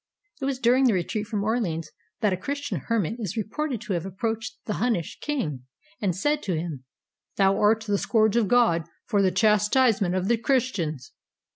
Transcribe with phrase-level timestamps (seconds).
[0.41, 1.91] It was during the retreat from Orleans
[2.21, 5.67] that a Chris tian hermit is reported to have approached the Hunnish king,
[6.01, 6.85] and said to him,
[7.35, 11.11] "Thou art the Scourge of God for the chastisement of the Christians."